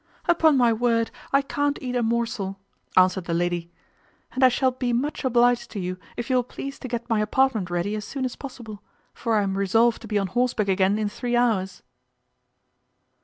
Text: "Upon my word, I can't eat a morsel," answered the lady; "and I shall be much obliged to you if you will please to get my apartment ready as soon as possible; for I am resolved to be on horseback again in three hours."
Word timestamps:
"Upon 0.27 0.57
my 0.57 0.73
word, 0.73 1.11
I 1.31 1.43
can't 1.43 1.77
eat 1.79 1.95
a 1.95 2.01
morsel," 2.01 2.57
answered 2.97 3.25
the 3.25 3.35
lady; 3.35 3.71
"and 4.31 4.43
I 4.43 4.49
shall 4.49 4.71
be 4.71 4.93
much 4.93 5.23
obliged 5.23 5.69
to 5.73 5.79
you 5.79 5.99
if 6.17 6.27
you 6.27 6.37
will 6.37 6.43
please 6.43 6.79
to 6.79 6.87
get 6.87 7.07
my 7.07 7.19
apartment 7.19 7.69
ready 7.69 7.93
as 7.95 8.03
soon 8.03 8.25
as 8.25 8.35
possible; 8.35 8.81
for 9.13 9.35
I 9.35 9.43
am 9.43 9.55
resolved 9.59 10.01
to 10.01 10.07
be 10.07 10.17
on 10.17 10.25
horseback 10.25 10.69
again 10.69 10.97
in 10.97 11.07
three 11.07 11.35
hours." 11.35 11.83